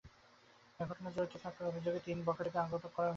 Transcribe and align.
এ 0.79 0.83
ঘটনায় 0.89 1.13
জড়িত 1.15 1.33
থাকার 1.43 1.65
অভিযোগে 1.67 1.99
তিন 2.05 2.17
বখাটেকে 2.27 2.57
আটক 2.59 2.83
করা 2.87 2.89
হয়েছে। 2.97 3.09